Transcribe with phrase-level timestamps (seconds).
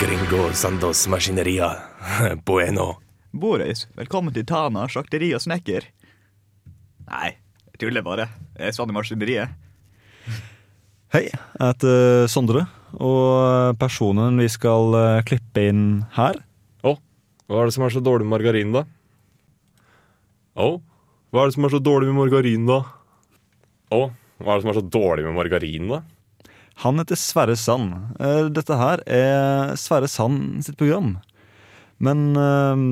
[0.00, 1.76] Gringo Sandos Maskineria.
[2.46, 2.94] Bueno.
[3.32, 5.84] Boris, velkommen til Tana slakteri og snekker.
[7.10, 7.34] Nei,
[7.68, 8.24] jeg tuller bare.
[8.56, 9.52] Jeg er Svanne Maskineriet.
[11.12, 12.62] Hei, jeg heter Sondre,
[12.96, 15.82] og personen vi skal eh, klippe inn
[16.16, 16.38] her
[16.86, 16.94] Å,
[17.50, 18.86] hva er det som er så dårlig med margarin, da?
[20.56, 20.70] Å,
[21.28, 22.80] hva er det som er så dårlig med margarin, da?
[23.92, 24.00] Å,
[24.40, 26.00] hva er det som er så dårlig med margarin, da?
[26.80, 27.92] Han heter Sverre Sand.
[28.20, 31.18] Eh, Dette her er Sverre Sand sitt program.
[32.00, 32.84] Men eh,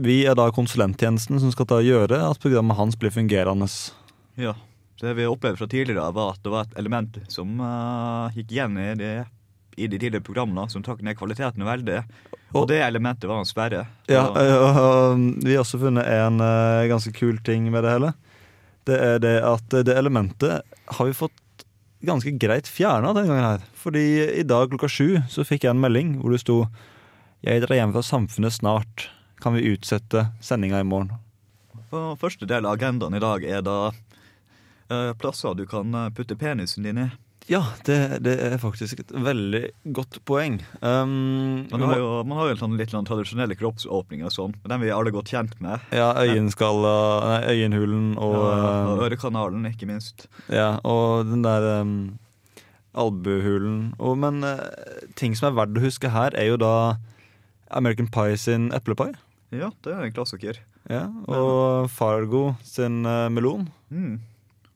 [0.00, 3.68] vi er da konsulenttjenesten som skal ta gjøre at programmet hans blir fungerende.
[4.40, 4.54] Ja,
[5.00, 8.76] det vi opplevde fra tidligere, var at det var et element som uh, gikk igjen
[8.80, 9.12] i, det,
[9.76, 12.02] i de tidligere programmene, som tok ned kvaliteten veldig.
[12.56, 13.86] Og det elementet var han Sverre.
[14.08, 16.40] Ja, Og- Vi har også funnet en
[16.92, 18.12] ganske kul ting med det hele.
[18.88, 20.60] Det er det at det elementet
[20.96, 21.36] har vi fått
[22.04, 23.66] ganske greit fjerna denne gangen her.
[23.74, 24.04] Fordi
[24.40, 26.66] i dag klokka sju så fikk jeg en melding hvor det sto
[27.44, 29.10] Jeg drar hjem fra Samfunnet snart.
[29.38, 31.12] Kan vi utsette sendinga i morgen?
[31.94, 36.36] Og første del av agendaen i dag er da eh, plasser du kan eh, putte
[36.36, 37.06] penisen din i.
[37.46, 39.60] Ja, det, det er faktisk et veldig
[39.94, 40.56] godt poeng.
[40.80, 44.90] Um, Man har jo, man har jo sånn litt sånn tradisjonelle kroppsåpninger, sånn, den vi
[44.90, 45.84] er alle godt kjent med.
[45.94, 50.26] ja, øyenskalla Nei, øyenhulen og, ja, og um, ørekanalen, ikke minst.
[50.50, 51.94] Ja, og den der um,
[52.98, 53.92] albuehulen.
[54.02, 54.58] Og, men uh,
[55.18, 56.74] ting som er verdt å huske her, er jo da
[57.70, 59.12] American Pie sin eplepai.
[59.54, 60.58] Ja, det er en klassiker.
[60.90, 63.68] Ja, og Fargo sin uh, melon.
[63.94, 64.18] Mm.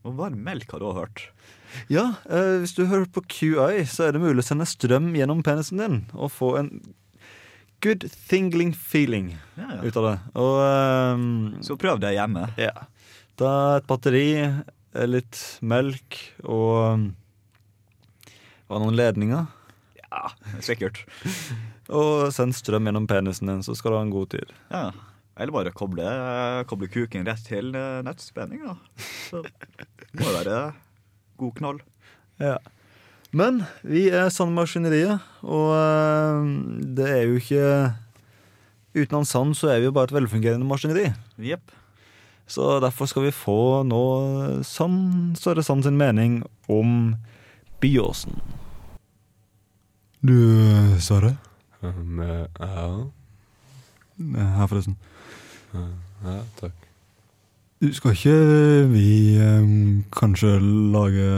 [0.06, 1.26] Og varm melk har du også hørt.
[1.92, 5.42] Ja, eh, hvis du hører på QI, så er det mulig å sende strøm gjennom
[5.46, 6.70] penisen din og få en
[7.80, 9.82] good thingling feeling Ja, ja.
[9.86, 10.16] ut av det.
[10.36, 11.28] Og ehm,
[11.64, 12.48] Så prøv det hjemme.
[12.60, 12.74] ja.
[13.40, 17.10] Da et batteri, eh, litt melk og
[18.70, 19.46] og noen ledninger.
[20.10, 20.28] Ja,
[20.62, 21.00] sikkert.
[21.90, 24.52] Og send strøm gjennom penisen din, så skal du ha en god tid.
[24.70, 24.92] Ja.
[25.40, 26.04] Eller bare koble,
[26.70, 28.76] koble kuken rett til eh, nettspenning, da.
[29.26, 30.58] Så må det være
[31.40, 31.80] god knall.
[32.40, 32.58] Ja.
[33.36, 36.48] Men vi er Sand Maskineriet, og eh,
[36.98, 37.66] det er jo ikke
[38.90, 41.12] Uten han Sand så er vi jo bare et velfungerende maskineri.
[41.38, 41.76] Yep.
[42.50, 44.00] Så derfor skal vi få nå
[44.66, 47.14] Sand, Større Sand sin mening om
[47.80, 48.40] Byåsen.
[50.20, 50.34] Du,
[50.98, 51.36] Sverre?
[51.82, 53.08] Um, ja,
[54.18, 54.98] Her, forresten.
[55.72, 56.79] ja, takk.
[57.80, 58.32] Du, Skal ikke
[58.92, 60.58] vi um, kanskje
[60.92, 61.28] lage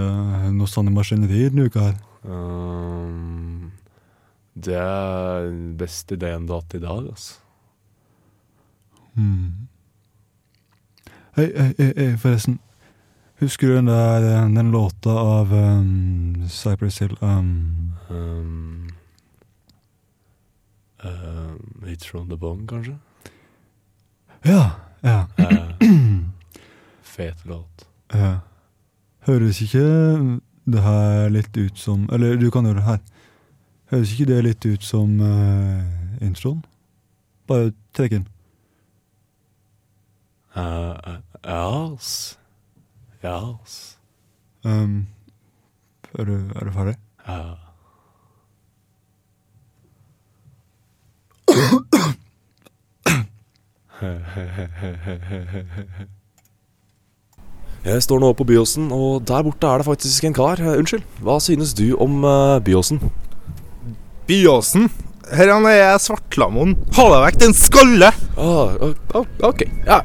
[0.51, 2.01] noe i maskineri denne uka her?
[2.27, 3.71] Um,
[4.59, 7.39] det er den beste ideen du har hatt i dag, altså.
[9.15, 9.69] Mm.
[11.39, 12.59] Hei, hei, hei, forresten.
[13.39, 18.89] Husker du den der den låta av um, Cypress Hill um, Um,
[21.05, 22.99] um, It's from the bong, kanskje?
[24.45, 24.71] Ja,
[25.03, 25.27] ja.
[25.39, 26.19] Eh,
[27.03, 27.87] fet låt.
[28.15, 28.39] ja.
[29.23, 29.83] Høres ikke
[30.67, 33.01] det her litt ut som Eller du kan gjøre det her.
[33.93, 36.63] Høres ikke det litt ut som uh, introen?
[37.47, 38.29] Bare trekk inn.
[40.57, 42.39] Uh, uh, yes.
[43.23, 43.99] Yes.
[44.65, 45.07] Um,
[46.19, 46.97] er, du, er du ferdig?
[47.27, 47.72] Ja.
[57.83, 60.61] Jeg står nå på Byåsen, og der borte er det faktisk en kar.
[60.63, 63.01] Eh, Unnskyld, hva synes du om eh, Byåsen?
[64.29, 64.87] Byåsen.
[65.33, 66.77] Her er er Svartlamoen.
[66.95, 68.11] Ha deg vekk, din skalle!
[68.39, 68.77] Ah,
[69.49, 70.03] ok, ja.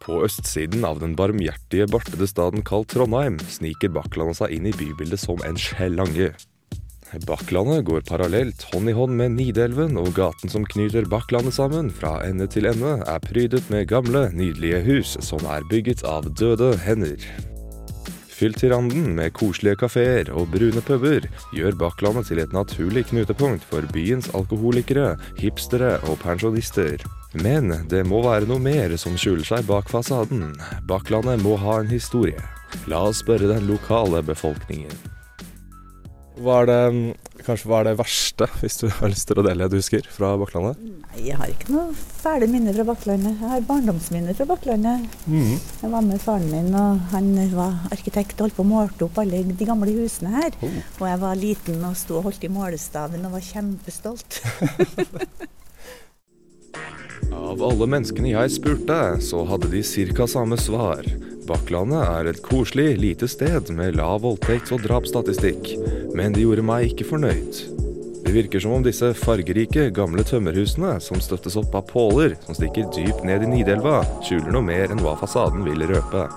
[0.00, 5.20] På østsiden av den barmhjertige, bartede staden kalt Trondheim sniker Bakklandet seg inn i bybildet
[5.22, 6.32] som en slange.
[7.26, 12.20] Bakklandet går parallelt hånd i hånd med Nidelven, og gaten som knyter Bakklandet sammen fra
[12.22, 17.18] ende til ende, er prydet med gamle, nydelige hus som er bygget av døde hender.
[18.40, 23.66] Fylt til randen med koselige kafeer og brune puber gjør Bakklandet til et naturlig knutepunkt
[23.68, 27.04] for byens alkoholikere, hipstere og pensjonister.
[27.34, 30.54] Men det må være noe mer som skjuler seg bak fasaden.
[30.88, 32.40] Bakklandet må ha en historie.
[32.88, 35.19] La oss spørre den lokale befolkningen.
[36.40, 36.76] Hva er det,
[37.44, 40.06] kanskje hva er det verste, hvis du har lyst til å dele det du husker
[40.14, 40.80] fra Bakklandet?
[40.80, 43.34] Nei, Jeg har ikke noe fæle minner fra Bakklandet.
[43.36, 45.04] Jeg har barndomsminner fra Bakklandet.
[45.28, 49.20] Jeg var med faren min, og han var arkitekt og holdt på å målte opp
[49.20, 50.56] alle de gamle husene her.
[50.64, 54.40] Og jeg var liten og sto og holdt i målestaven og var kjempestolt.
[57.30, 59.82] Av alle menneskene jeg spurte, så hadde de
[60.16, 60.26] ca.
[60.30, 61.06] samme svar.
[61.48, 65.72] Bakklandet er et koselig, lite sted med lav voldtekts- og drapsstatistikk,
[66.16, 67.62] men det gjorde meg ikke fornøyd.
[68.20, 72.90] Det virker som om disse fargerike, gamle tømmerhusene, som støttes opp av påler som stikker
[72.94, 76.28] dypt ned i Nidelva, skjuler noe mer enn hva fasaden vil røpe.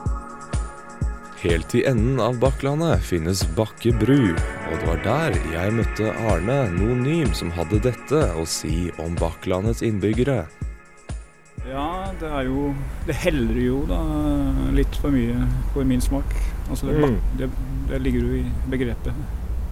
[1.43, 6.61] Helt i enden av Bakklandet finnes Bakke bru, og det var der jeg møtte Arne
[6.71, 10.45] Nonym, som hadde dette å si om Bakklandets innbyggere.
[11.69, 12.73] Ja, det er jo
[13.07, 13.99] Det heller jo da
[14.75, 16.33] litt for mye for min smak.
[16.69, 17.49] Altså det, bak, det,
[17.91, 19.21] det ligger jo i begrepet.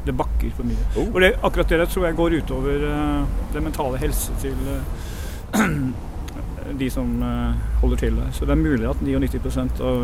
[0.05, 0.85] Det bakker for mye.
[0.95, 1.09] Oh.
[1.09, 5.59] Og det, akkurat det tror jeg går utover uh, den mentale helse til uh,
[6.81, 8.31] de som uh, holder til der.
[8.37, 10.01] Så det er mulig at 99% av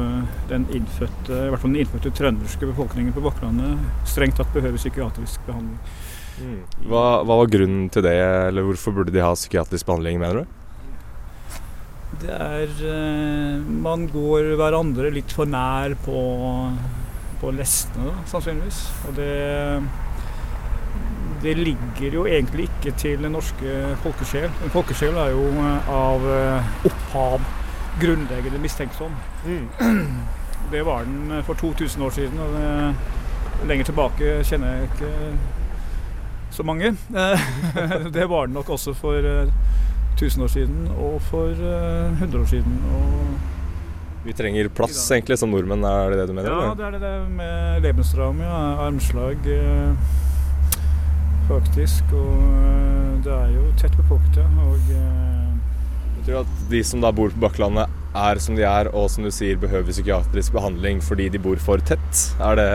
[0.51, 5.45] den innfødte, i hvert fall den innfødte trønderske befolkningen på Bakklandet strengt tatt behøver psykiatrisk
[5.47, 5.79] behandling.
[6.85, 10.56] Hva, hva var grunnen til det, eller hvorfor burde de ha psykiatrisk behandling, mener du?
[12.21, 16.21] Det er eh, Man går hverandre litt for nær på,
[17.41, 18.81] på lestene, da, sannsynligvis.
[19.07, 19.33] Og det
[21.43, 24.49] Det ligger jo egentlig ikke til den norske folkesjel.
[24.65, 27.45] En folkesjel er jo eh, av eh, opphav
[28.01, 29.13] grunnleggende mistenksom.
[30.71, 32.39] Det var den for 2000 år siden.
[32.39, 32.95] og det,
[33.65, 35.13] Lenger tilbake kjenner jeg ikke
[36.53, 36.91] så mange.
[38.13, 39.25] Det var den nok også for
[40.17, 42.77] 1000 år siden og for eh, 100 år siden.
[42.97, 46.49] Og Vi trenger plass, egentlig, som nordmenn, er det det du mener?
[46.51, 48.57] ja, det er det det med Lebensraum, ja.
[48.87, 49.93] Armslag, eh,
[51.47, 52.03] faktisk.
[52.17, 54.47] Og eh, det er jo tett befolket, ja.
[54.67, 55.53] Og eh,
[56.17, 59.23] Betyr det at de som da bor på Bakklandet, er som de er, og som
[59.23, 62.23] du sier behøver psykiatrisk behandling fordi de bor for tett?
[62.41, 62.69] Er det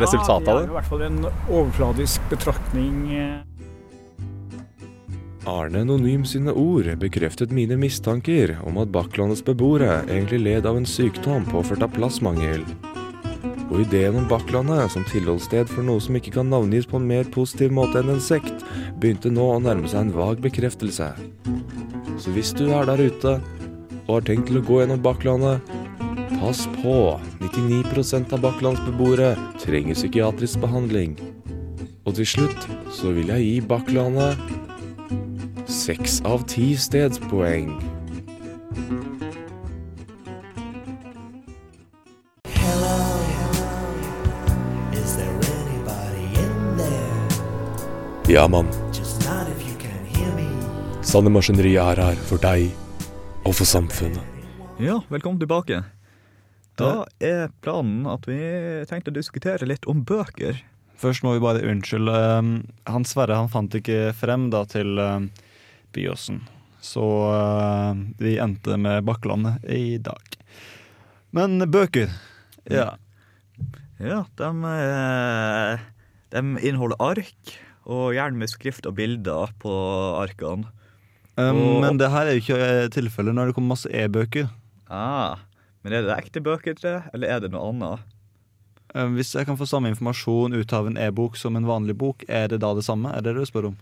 [0.00, 0.62] resultatet av det?
[0.62, 1.18] Ja, det er i hvert fall en
[1.52, 2.96] overfladisk betraktning.
[5.46, 10.88] Arne Anonym sine ord bekreftet mine mistanker om at Bakklandets beboere egentlig led av en
[10.90, 12.64] sykdom påført av plassmangel.
[13.70, 17.30] Og ideen om Bakklandet som tilholdssted for noe som ikke kan navngis på en mer
[17.30, 18.66] positiv måte enn en sekt,
[18.98, 21.12] begynte nå å nærme seg en vag bekreftelse.
[22.18, 25.62] Så hvis du er der ute og har tenkt til å gå gjennom Bakklandet,
[26.40, 26.98] pass på.
[27.38, 31.14] 99% av Bakklands beboere trenger psykiatrisk behandling.
[32.02, 34.65] Og til slutt så vil jeg gi Bakklandet
[35.66, 37.72] Seks av ti stedspoeng.
[44.92, 48.32] Is there anybody in there?
[48.34, 48.66] Ja, mann.
[51.06, 52.72] Sanne Maskineriet er her for deg
[53.46, 54.22] og for samfunnet.
[54.82, 55.84] Ja, velkommen tilbake.
[56.76, 58.36] Da er planen at vi
[58.90, 60.58] tenkte å diskutere litt om bøker.
[61.00, 62.16] Først må vi bare unnskylde.
[62.40, 62.50] um,
[62.88, 65.30] Han Sverre han fant ikke frem da til um,
[65.96, 66.42] Byåsen.
[66.84, 70.36] Så uh, vi endte med Bakklandet i dag.
[71.34, 72.12] Men bøker
[72.70, 72.92] Ja.
[73.96, 75.78] Ja, de, eh,
[76.34, 77.52] de inneholder ark,
[77.88, 79.72] og gjerne med skrift og bilder på
[80.20, 80.68] arkene.
[81.36, 84.50] Um, Og- men det her er jo ikke eh, tilfellet når det kommer masse e-bøker.
[84.92, 85.38] Ah,
[85.82, 86.76] men er det ekte bøker
[87.14, 88.04] eller er det noe annet?
[88.94, 92.24] Um, hvis jeg kan få samme informasjon ut av en e-bok som en vanlig bok,
[92.28, 93.12] er det da det samme?
[93.16, 93.76] Er det det du spør om?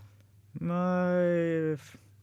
[0.59, 1.75] Nei,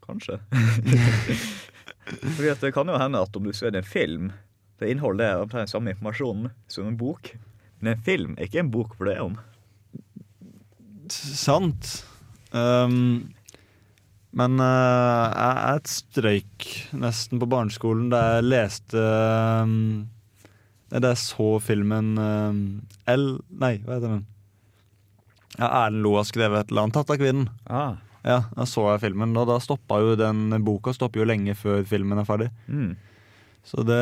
[0.07, 0.41] kanskje.
[2.37, 4.33] Fordi det kan jo hende at om du ser en film,
[4.81, 7.35] det inneholder omtrent samme informasjon som en bok.
[7.81, 9.37] Men en film er ikke en bok for det om.
[11.13, 12.03] Sant.
[12.53, 13.33] Um,
[14.33, 19.01] men uh, jeg, jeg strøyk nesten på barneskolen da jeg leste
[19.65, 19.75] um,
[20.93, 22.61] Da jeg så filmen um,
[23.09, 23.27] L...
[23.61, 24.25] Nei, hva heter den?
[25.59, 26.97] Ja, Erlend Loe har skrevet et eller annet.
[26.97, 27.51] 'Tatt av kvinnen'.
[27.69, 28.01] Ah.
[28.25, 31.83] Ja, Da så jeg filmen, og da stoppa jo den boka stopper jo lenge før
[31.89, 32.51] filmen er ferdig.
[32.69, 32.93] Mm.
[33.63, 33.99] Så det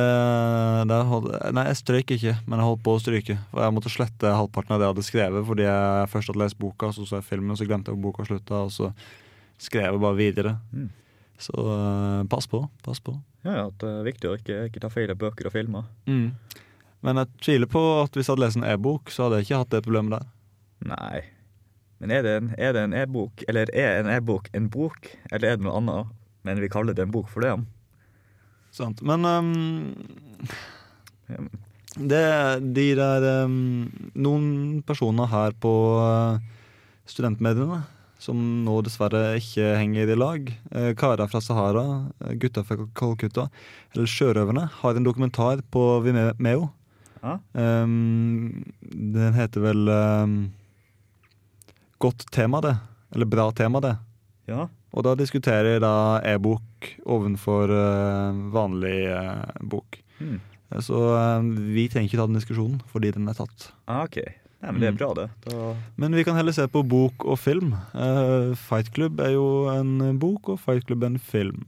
[0.88, 3.36] det holdt, Nei, jeg strøyk ikke, men jeg holdt på å stryke.
[3.50, 6.58] For jeg måtte slette halvparten av det jeg hadde skrevet, fordi jeg først hadde lest
[6.60, 8.92] boka, så så jeg filmen, så glemte jeg boka slutta, og så
[9.60, 10.54] skrev jeg bare videre.
[10.72, 10.88] Mm.
[11.40, 12.62] Så eh, pass på.
[12.84, 13.16] Pass på.
[13.44, 15.84] Ja, ja, det er viktig å ikke, ikke ta feil av bøker og filmer.
[16.08, 16.32] Mm.
[17.04, 19.60] Men jeg tviler på at hvis jeg hadde lest en e-bok, så hadde jeg ikke
[19.62, 20.26] hatt det problemet der.
[20.90, 21.20] Nei.
[22.00, 25.50] Men er det en er det en e-bok, eller er en e-bok en bok, eller
[25.50, 26.16] er det noe annet?
[26.49, 27.52] Men vi kaller det en bok for det.
[28.73, 29.02] Sant.
[29.04, 29.50] Men um,
[31.99, 32.25] det,
[32.76, 36.38] de der um, Noen personer her på eh,
[37.11, 37.83] studentmediene,
[38.21, 40.50] som nå dessverre ikke henger i lag.
[40.71, 41.85] Eh, Karer fra Sahara,
[42.23, 43.49] eh, Gutta fra Kolkutta,
[43.95, 46.71] eller Sjørøverne, har en dokumentar på Vimeo.
[47.21, 47.37] Ja.
[47.52, 50.37] Um, den heter vel um,
[52.00, 52.76] Godt tema, det.
[53.14, 53.97] Eller Bra tema, det.
[54.49, 54.69] Ja.
[54.92, 55.92] Og da diskuterer jeg da
[56.26, 60.00] e-bok ovenfor eh, vanlig eh, bok.
[60.19, 60.38] Hmm.
[60.73, 60.97] Eh, Så
[61.75, 63.69] vi trenger ikke ta den diskusjonen, fordi den er tatt.
[63.87, 64.16] Ah, ok.
[64.61, 64.99] Nei, men det er Mm.
[65.00, 65.28] bra, det.
[65.47, 67.73] Da, Men vi kan heller se på bok og film.
[67.95, 71.62] Uh, Fight Club er jo en bok, og Fight Club er en film.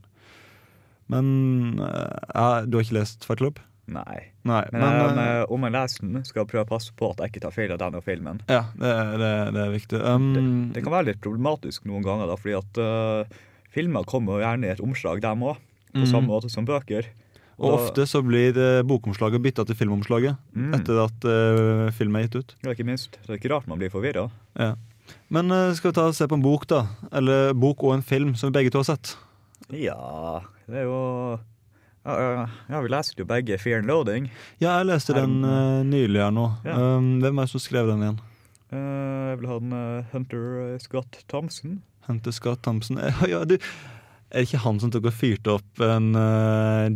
[1.09, 3.57] Men uh, Du har ikke lest Fight Club?
[3.87, 4.19] Nei.
[4.47, 4.61] Nei.
[4.71, 7.19] Men, Men, eh, eh, om jeg leser den, skal jeg prøve å passe på at
[7.23, 8.39] jeg ikke tar feil av denne filmen.
[8.47, 9.99] ja, det, det, det er viktig.
[10.03, 13.41] Um, Det kan være litt problematisk noen ganger, da, fordi at uh,
[13.73, 15.59] filmer kommer gjerne i et omslag, dem òg.
[15.93, 16.09] På mm.
[16.09, 17.05] samme måte som bøker.
[17.57, 20.73] og da- ofte så blir det bokomslaget bytta til filmomslaget Mm.
[20.79, 22.55] etter at uh, film er gitt ut.
[22.63, 23.19] Ja, ikke minst.
[23.27, 24.29] Det er ikke rart man blir forvirra.
[24.57, 24.73] Ja.
[25.29, 26.85] Men uh, skal vi ta og se på en bok, da?
[27.11, 29.17] Eller bok og en film som vi begge to har sett.
[29.69, 31.39] Ja, det er jo
[32.03, 34.25] ja, vi leser jo begge Fear and Loading.
[34.59, 36.49] Ja, jeg leste den uh, nylig her nå.
[36.67, 36.75] Ja.
[36.97, 38.17] Um, hvem er det som skrev den igjen?
[38.73, 41.77] Uh, jeg vil ha den eh, Hunter Scott Thompson.
[42.09, 42.99] Hunter Scott Thompson.
[43.31, 46.11] Ja, du, er det ikke han som tok og fyrte opp en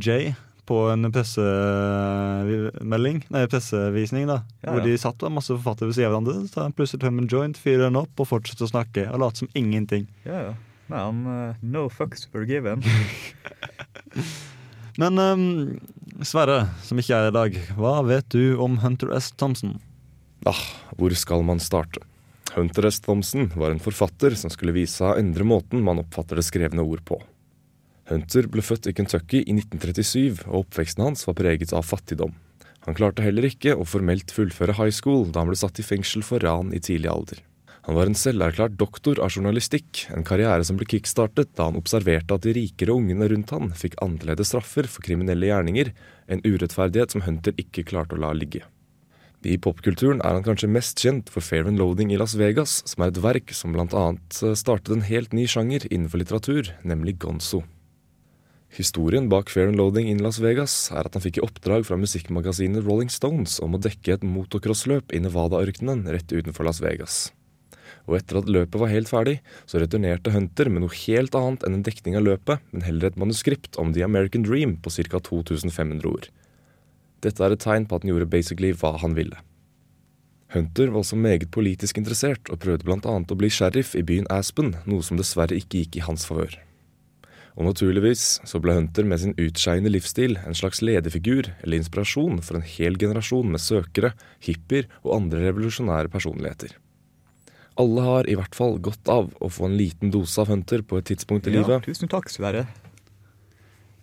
[0.04, 0.34] J
[0.68, 3.22] på en pressemelding?
[3.32, 4.42] Nei, pressevisning, da.
[4.66, 4.90] Ja, Hvor ja.
[4.90, 6.36] de satt og masse forfattere ved siden av hverandre.
[6.44, 9.08] Så tar han plutselig tømmer en joint, fyrer den opp og fortsetter å snakke.
[9.14, 10.10] Og later som ingenting.
[10.28, 10.54] Ja, ja.
[10.92, 12.84] Nei, han No fucks forgiven.
[14.98, 15.80] Men um,
[16.26, 19.30] Sverre, som ikke er i dag, hva vet du om Hunter S.
[19.38, 19.76] Thompson?
[20.50, 20.64] Ah,
[20.98, 22.02] hvor skal man starte?
[22.56, 23.00] Hunter S.
[23.06, 26.82] Thompson var en forfatter som skulle vise seg å endre måten man oppfatter det skrevne
[26.82, 27.20] ord på.
[28.10, 32.34] Hunter ble født i Kentucky i 1937, og oppveksten hans var preget av fattigdom.
[32.88, 36.24] Han klarte heller ikke å formelt fullføre high school da han ble satt i fengsel
[36.26, 37.44] for ran i tidlig alder.
[37.88, 42.36] Han var en selverklært doktor av journalistikk, en karriere som ble kickstartet da han observerte
[42.36, 45.94] at de rikere ungene rundt han fikk annerledes straffer for kriminelle gjerninger,
[46.28, 48.66] en urettferdighet som Hunter ikke klarte å la ligge.
[49.48, 53.06] I popkulturen er han kanskje mest kjent for Fair and Loading i Las Vegas, som
[53.06, 54.04] er et verk som bl.a.
[54.36, 57.62] startet en helt ny sjanger innenfor litteratur, nemlig gonzo.
[58.76, 61.96] Historien bak Fair and Loading in Las Vegas er at han fikk i oppdrag fra
[62.02, 67.30] musikkmagasinet Rolling Stones om å dekke et motocrossløp i Nevada-ørkenen rett utenfor Las Vegas.
[68.08, 69.38] Og etter at løpet var helt ferdig,
[69.68, 73.20] så returnerte Hunter med noe helt annet enn en dekning av løpet, men heller et
[73.20, 75.20] manuskript om The American Dream på ca.
[75.20, 76.30] 2500 ord.
[77.26, 79.36] Dette er et tegn på at han gjorde basically hva han ville.
[80.54, 84.78] Hunter var også meget politisk interessert, og prøvde annet å bli sheriff i byen Aspen,
[84.88, 86.56] noe som dessverre ikke gikk i hans favør.
[87.58, 92.60] Og naturligvis så ble Hunter med sin utskeiende livsstil en slags lederfigur eller inspirasjon for
[92.60, 94.14] en hel generasjon med søkere,
[94.46, 96.78] hippier og andre revolusjonære personligheter.
[97.78, 100.98] Alle har i hvert fall godt av å få en liten dose av Hunter på
[101.00, 101.86] et tidspunkt i Ja, livet.
[101.86, 102.66] tusen takk, Sverre.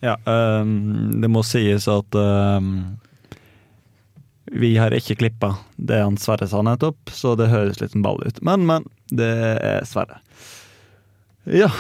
[0.05, 2.99] Ja, um, det må sies at um,
[4.53, 8.21] vi har ikke klippa det han Sverre sa nettopp, så det høres litt en ball
[8.27, 8.43] ut.
[8.45, 8.87] Men, men.
[9.11, 10.21] Det er Sverre.
[11.51, 11.71] Ja.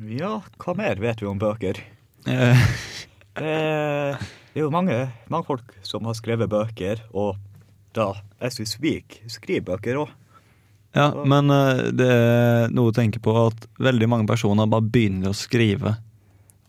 [0.00, 1.80] Ja, hva mer vet vi om bøker?
[2.26, 2.66] eh,
[3.40, 3.54] Det
[4.50, 4.96] det er jo mange,
[5.30, 7.36] mange folk som har skrevet bøker, og
[7.94, 8.08] da
[8.42, 10.10] jeg we speak, skriver bøker òg.
[10.96, 15.30] Ja, men eh, det er noe å tenke på at veldig mange personer bare begynner
[15.30, 15.96] å skrive.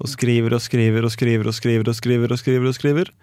[0.01, 2.67] Og skriver og skriver og skriver og skriver og skriver og skriver.
[2.69, 3.13] Og skriver.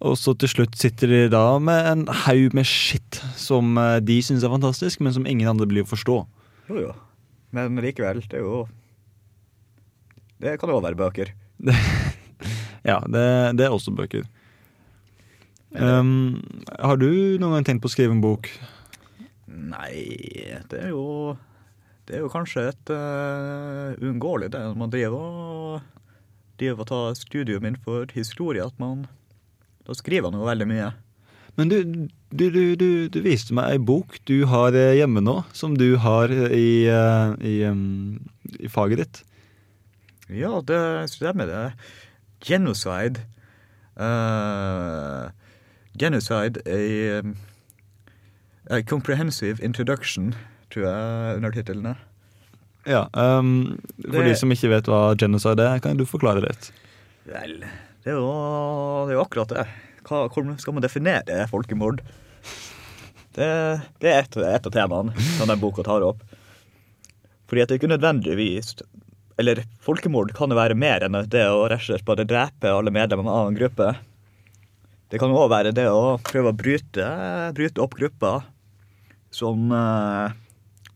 [0.00, 4.16] Og så til slutt sitter de da med en haug med shit som eh, de
[4.24, 6.18] syns er fantastisk, men som ingen andre blir å forstå.
[6.70, 6.92] Jo, jo.
[7.54, 8.60] Men likevel, det er jo
[10.40, 11.34] Det kan òg være bøker.
[12.80, 13.22] Ja, det,
[13.60, 14.22] det er også bøker.
[15.76, 16.40] Um,
[16.80, 18.48] har du noen gang tenkt på å skrive en bok?
[19.50, 21.36] Nei, det er jo
[22.06, 26.00] Det er jo kanskje et uh, uunngåelig, det når man driver og
[26.60, 29.06] driver og tar studium innenfor historie, at man
[29.86, 30.90] Da skriver man jo veldig mye.
[31.56, 31.78] Men du,
[32.30, 35.96] du, du, du, du viste meg ei bok du har eh, hjemme nå, som du
[35.98, 38.20] har i, eh, i, um,
[38.60, 39.22] i faget ditt.
[40.30, 41.64] Ja, det stemmer, det.
[42.46, 43.26] Genocide.
[43.98, 45.28] Uh,
[45.98, 46.62] genocide
[47.20, 47.34] um,
[48.70, 50.32] a comprehensive introduction,
[50.70, 52.00] tror jeg undertittelen er.
[52.88, 56.70] Ja, um, For Det- de som ikke vet hva genocide er, kan du forklare litt?
[57.26, 57.58] Vel,
[58.04, 58.30] det er jo,
[59.06, 59.66] det er jo akkurat det.
[60.06, 62.00] Hva, hvordan skal man definere folkemord?
[63.36, 63.48] Det,
[64.00, 66.22] det er et, et av temaene som den boka tar opp.
[67.50, 68.76] Fordi at det er ikke nødvendigvis
[69.40, 73.48] Eller folkemord kan jo være mer enn det å rett bare drepe alle medlemmene av
[73.48, 73.94] en gruppe.
[75.08, 77.06] Det kan òg være det å prøve å bryte,
[77.56, 78.44] bryte opp grupper
[79.34, 80.36] som eh,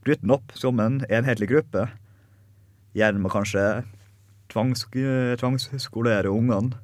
[0.05, 1.87] bryter den opp som en enhetlig gruppe.
[2.95, 3.65] Gjerne kanskje
[4.51, 4.85] tvangs,
[5.41, 6.77] tvangsskolere ungene.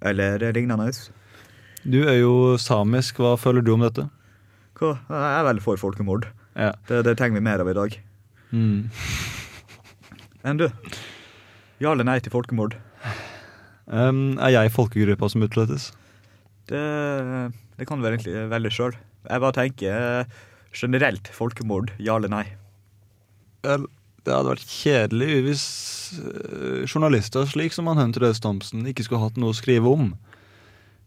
[0.00, 0.90] Eller lignende.
[1.84, 3.20] Du er jo samisk.
[3.20, 4.06] Hva føler du om dette?
[4.78, 4.94] Hva?
[5.08, 6.28] Jeg er vel for folkemord.
[6.56, 6.72] Ja.
[6.88, 7.96] Det, det trenger vi mer av i dag.
[8.50, 8.90] Mm.
[10.44, 10.68] Enn du?
[11.80, 12.76] Ja eller nei til folkemord?
[13.90, 15.90] Um, er jeg folkegruppa som utslettes?
[16.70, 16.80] Det,
[17.76, 18.96] det kan du egentlig velge sjøl.
[19.26, 20.40] Jeg bare tenker eh,
[20.76, 21.92] generelt folkemord.
[22.00, 22.46] Ja eller nei?
[23.60, 25.64] Det hadde vært kjedelig hvis
[26.20, 28.40] eh, journalister slik som han Hunter S.
[28.40, 30.12] Thompson ikke skulle hatt noe å skrive om.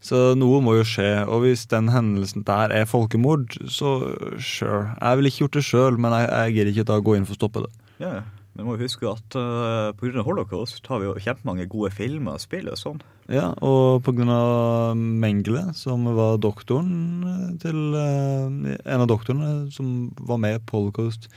[0.04, 3.96] Så noe må jo skje, og hvis den hendelsen der er folkemord, så
[4.36, 4.90] sure.
[5.00, 7.32] Jeg ville ikke gjort det sjøl, men jeg, jeg gidder ikke da gå inn for
[7.32, 7.70] å stoppe det.
[8.02, 8.18] Ja,
[8.54, 10.22] Vi må huske at uh, pga.
[10.22, 13.02] holocaust har vi jo kjempemange gode filmer og spill og sånn.
[13.32, 20.38] Ja, og av Mengele, som var doktoren eh, til uh, En av doktorene som var
[20.38, 21.30] med på holocaust,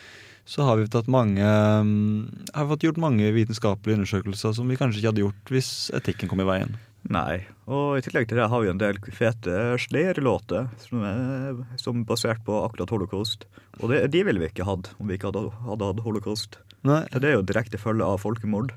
[0.48, 5.02] så har vi tatt mange um, Har fått gjort mange vitenskapelige undersøkelser som vi kanskje
[5.02, 6.78] ikke hadde gjort hvis etikken kom i veien.
[7.08, 7.46] Nei.
[7.72, 12.08] Og i tillegg til det har vi en del fete Slayer-låter som er som er
[12.10, 13.46] basert på akkurat holocaust.
[13.80, 16.60] Og det, de ville vi ikke hatt om vi ikke hadde, hadde hatt holocaust.
[16.88, 17.06] Nei.
[17.14, 18.74] Så det er jo direkte følge av folkemord.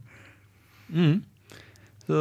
[0.95, 1.21] Mm.
[2.07, 2.21] Så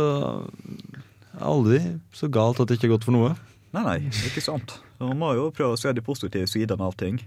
[1.40, 1.80] aldri
[2.16, 3.34] så galt at det ikke er godt for noe.
[3.76, 4.80] Nei, nei, ikke sant.
[4.98, 7.22] Så man må jo prøve å se de positive sidene av ting.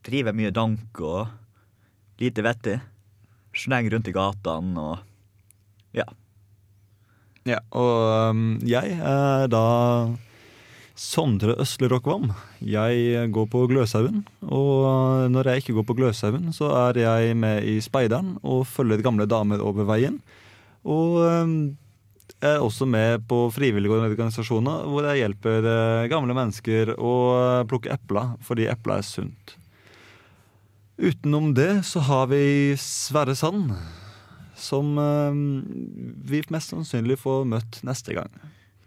[0.06, 1.30] driver jeg mye dank og
[2.22, 2.80] lite vettig.
[3.56, 5.06] Slenger rundt i gatene og
[5.96, 6.06] ja.
[7.48, 9.64] Ja, og um, jeg er da
[11.00, 12.28] Sondre Øsle Rockvam.
[12.60, 17.64] Jeg går på Gløshaugen, og når jeg ikke går på Gløshaugen, så er jeg med
[17.64, 20.20] i Speideren og følger gamle damer over veien.
[20.84, 21.56] Og um,
[22.40, 27.64] jeg er også med på frivillige organisasjoner hvor jeg hjelper eh, gamle mennesker å eh,
[27.68, 29.56] plukke epler, fordi epler er sunt.
[31.00, 33.74] Utenom det så har vi Sverre Sand,
[34.56, 35.42] som eh,
[36.32, 38.32] vi mest sannsynlig får møtt neste gang.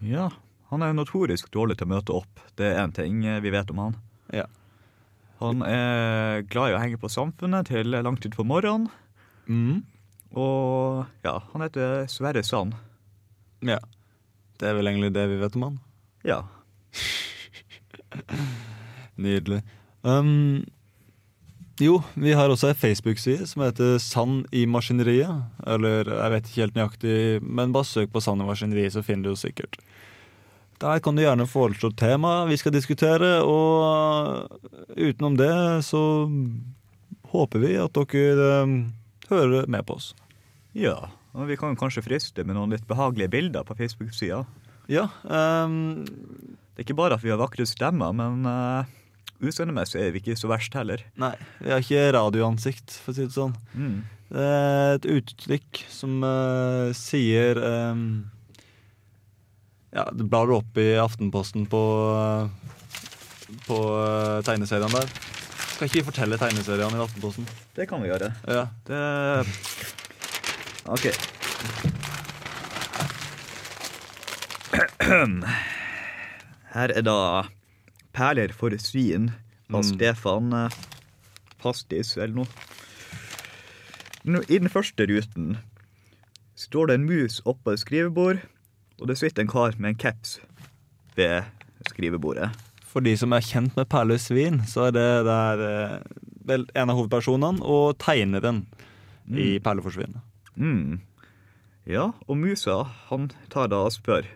[0.01, 0.31] Ja,
[0.73, 2.41] han er notorisk dårlig til å møte opp.
[2.57, 3.99] Det er én ting eh, vi vet om han.
[4.33, 4.47] Ja.
[5.43, 8.89] Han er glad i å henge på Samfunnet til langt utpå morgenen.
[9.45, 9.83] Mm.
[10.33, 12.73] Og ja, han heter Sverre Sand.
[13.67, 13.79] Ja.
[14.59, 15.79] Det er vel egentlig det vi vet om han.
[16.27, 16.41] Ja.
[19.23, 19.61] Nydelig.
[20.03, 20.63] Um,
[21.81, 25.43] jo, vi har også ei Facebook-side som heter Sand i maskineriet.
[25.67, 29.29] Eller jeg vet ikke helt nøyaktig, men bare søk på Sand i maskineriet, så finner
[29.29, 29.79] du det sikkert.
[30.83, 34.49] Der kan du gjerne foreslå tema vi skal diskutere, og
[34.97, 35.55] utenom det
[35.87, 36.03] så
[37.33, 38.77] håper vi at dere um,
[39.29, 40.13] hører med på oss.
[40.73, 40.97] ja.
[41.33, 44.43] Og vi kan kanskje friste med noen litt behagelige bilder på Facebook-sida.
[44.91, 48.83] Ja, um, Det er ikke bare at vi har vakre stemmer, men uh,
[49.43, 51.01] utseendemessig er vi ikke så verst heller.
[51.19, 53.55] nei, vi har ikke radioansikt, for å si det sånn.
[53.73, 53.97] Mm.
[54.33, 58.05] Det er et uttrykk som uh, sier um,
[59.93, 62.47] Ja, det blar du opp i Aftenposten på uh,
[63.67, 65.13] På uh, tegneseriene der.
[65.75, 67.45] Skal ikke vi fortelle tegneseriene i Aftenposten?
[67.77, 68.31] Det kan vi gjøre.
[68.49, 68.65] Ja.
[68.89, 69.03] Det
[70.85, 71.05] OK.
[76.73, 77.17] Her er da
[78.13, 79.31] Perler for svin
[79.73, 80.75] av Stefan eh,
[81.61, 82.47] Pastis, eller noe.
[84.23, 85.57] I den første ruten
[86.59, 88.43] står det en mus oppå et skrivebord,
[88.99, 90.37] og det sitter en kar med en caps
[91.15, 91.43] ved
[91.89, 92.51] skrivebordet.
[92.87, 95.97] For de som er kjent med Perle svin, så er det der eh,
[96.45, 98.65] vel en av hovedpersonene og tegneren
[99.31, 100.19] i Perle for svin.
[100.55, 101.01] Mm.
[101.89, 104.27] Ja, og musa han tar da og spør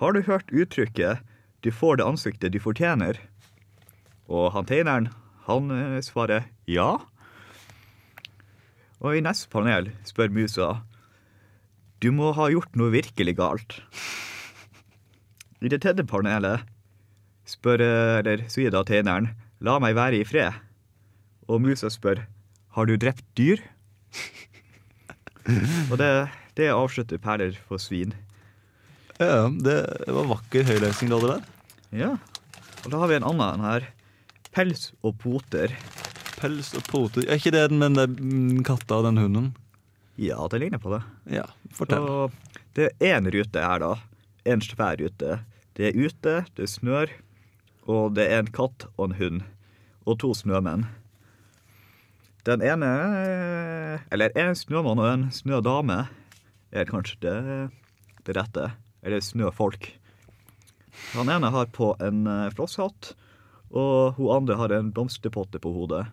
[0.00, 1.22] Har du hørt uttrykket
[1.62, 3.20] 'du får det ansiktet du fortjener'?
[4.26, 5.12] Og han tegneren,
[5.46, 6.98] han eh, svarer ja.
[8.98, 10.82] Og i neste panel spør musa
[12.02, 13.78] 'du må ha gjort noe virkelig galt'.
[15.62, 16.66] I det tredje panelet
[17.46, 20.58] spør, eh, eller sier da tegneren 'la meg være i fred'.
[21.46, 22.26] Og musa spør
[22.74, 23.62] 'har du drept dyr'?
[25.90, 26.10] Og det,
[26.58, 28.14] det avslutter Perler for svin.
[29.18, 29.78] Ja, det
[30.08, 31.50] var vakker høylesing du hadde der.
[32.02, 32.12] Ja.
[32.82, 33.88] Og da har vi en annen her.
[34.52, 35.74] Pels og poter.
[36.40, 37.26] Pels og poter.
[37.26, 39.52] Er ikke det den med den mm, katta og den hunden?
[40.20, 41.02] Ja, det ligner på det.
[41.38, 42.06] Ja, fortell.
[42.06, 43.92] Så, det er én rute her, da.
[44.48, 45.38] En svær rute.
[45.78, 47.12] Det er ute, det snør,
[47.88, 49.40] og det er en katt og en hund.
[50.04, 50.84] Og to snømenn.
[52.42, 52.90] Den ene
[54.10, 56.08] Eller en snømann og en snødame
[56.72, 57.36] er kanskje det,
[58.26, 58.70] det rette.
[59.04, 59.90] Eller snøfolk.
[61.12, 63.12] Han ene har på en eh, flosshatt,
[63.70, 66.06] og hun andre har en blomsterpotte på hodet.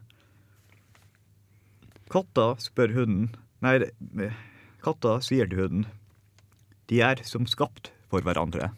[2.12, 3.32] Katta spør hunden
[3.63, 3.76] Nei,
[4.84, 5.88] katta sier til hunden
[6.89, 8.72] De er som skapt for hverandre.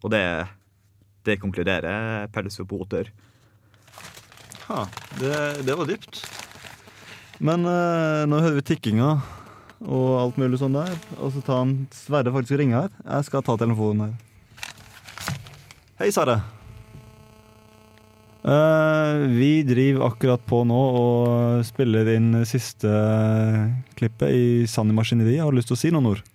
[0.00, 0.24] Og det,
[1.28, 3.12] det konkluderer Pels og Poter.
[4.70, 4.86] Ha,
[5.18, 5.34] det,
[5.66, 6.20] det var dypt.
[7.42, 9.10] Men eh, nå hører vi tikkinga
[9.80, 10.92] og alt mulig sånn der.
[11.18, 12.94] Og så tar han Sverre faktisk og ringer her.
[13.02, 14.14] Jeg skal ta telefonen her.
[15.98, 16.38] Hei, Sverre.
[18.40, 22.94] Eh, vi driver akkurat på nå og spiller inn siste
[23.98, 25.40] klippet i Sanni Maskineri.
[25.42, 26.29] Har du lyst til å si noen ord?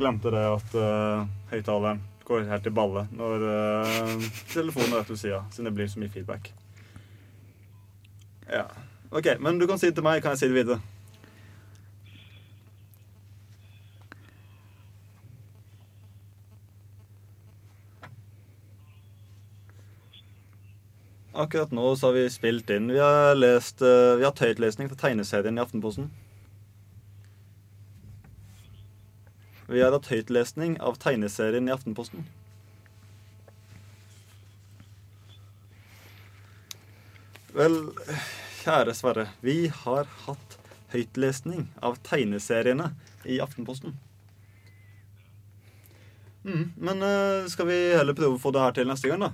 [0.00, 5.10] Jeg glemte det at uh, høyttaleren går helt i balle når uh, telefonen er rett
[5.12, 6.48] ved sida, siden det blir så mye feedback.
[8.48, 8.62] Ja.
[9.12, 10.80] OK, men du kan si det til meg, kan jeg si det videre?
[21.44, 22.88] Akkurat nå så har vi spilt inn.
[22.88, 26.08] Vi har lest uh, Vi har hatt høytlesning fra tegneserien i Aftenposten.
[29.70, 32.24] Vi har hatt høytlesning av tegneserien i Aftenposten.
[37.54, 37.76] Vel,
[38.64, 39.28] kjære Sverre.
[39.46, 40.56] Vi har hatt
[40.90, 42.90] høytlesning av tegneseriene
[43.22, 43.94] i Aftenposten.
[46.42, 49.30] Mm, men eh, skal vi heller prøve å få det her til neste gang, da?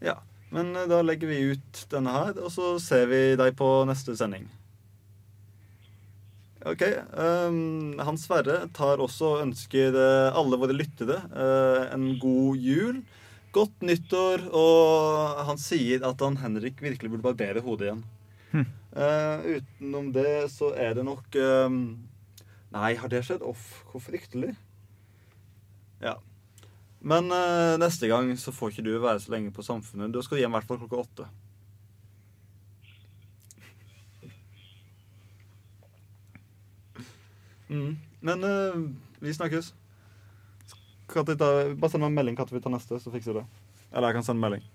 [0.00, 0.20] Ja.
[0.54, 4.16] Men eh, da legger vi ut denne her, og så ser vi deg på neste
[4.18, 4.48] sending.
[6.68, 6.82] Ok.
[7.16, 13.00] Um, Hans Sverre tar også og ønsker eh, alle våre lyttere uh, en god jul.
[13.50, 18.04] Godt nyttår, og han sier at han Henrik virkelig burde barbere hodet igjen.
[18.90, 21.76] Eh, utenom det så er det nok um,
[22.74, 23.44] Nei, har det skjedd?
[23.46, 24.56] Uff, hvor fryktelig.
[26.02, 26.16] Ja.
[27.00, 30.12] Men uh, neste gang så får ikke du være så lenge på Samfunnet.
[30.12, 31.28] Da skal du hjem i hvert fall klokka åtte.
[37.70, 37.96] Mm.
[38.20, 38.76] Men uh,
[39.22, 39.72] vi snakkes.
[41.10, 43.46] Ta, bare send meg en melding når vi tar neste, så fikser vi det.
[43.90, 44.66] Eller jeg kan sende melding.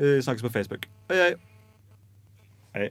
[0.00, 0.86] Vi snakkes på Facebook.
[1.10, 1.32] Hei, hei.
[2.76, 2.90] Hei.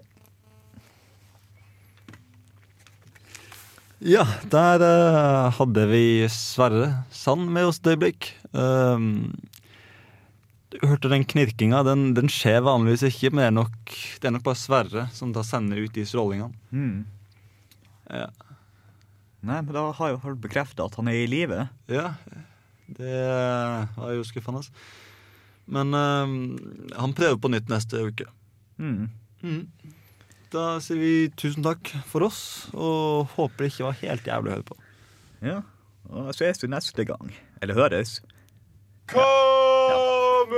[3.99, 8.29] Ja, der uh, hadde vi Sverre Sand med oss et øyeblikk.
[8.55, 9.33] Um,
[10.71, 11.81] du hørte den knirkinga.
[11.83, 15.33] Den, den skjer vanligvis ikke, men det er nok, det er nok bare Sverre som
[15.35, 16.55] da sender ut de strålingene.
[16.71, 17.03] Mm.
[18.07, 18.29] Ja.
[19.43, 21.67] Nei, men da har jeg jo bekrefta at han er i live.
[21.91, 22.13] ja,
[22.87, 23.19] det
[23.99, 24.63] var jo skuffende.
[25.69, 26.37] Men um,
[26.95, 28.31] han prøver på nytt neste uke.
[28.79, 29.09] Mm.
[30.49, 34.55] Da sier vi tusen takk for oss, og håper det ikke var helt jævlig å
[34.55, 34.75] høre på.
[35.45, 35.59] Ja,
[36.09, 37.27] og da ses vi neste gang.
[37.61, 38.17] Eller høres.
[39.13, 40.49] Kamelin!